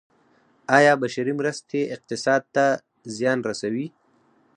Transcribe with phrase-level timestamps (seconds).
[0.77, 2.65] آیا بشري مرستې اقتصاد ته
[3.15, 3.87] زیان رسوي؟